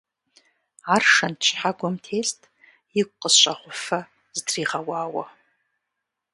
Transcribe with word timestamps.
Ар 0.93 1.03
шэнт 1.13 1.39
щхьэгуэм 1.47 1.95
тест, 2.05 2.39
игу 2.99 3.13
къысщӀэгъуфэ 3.21 3.99
зытригъэуауэ. 4.35 5.25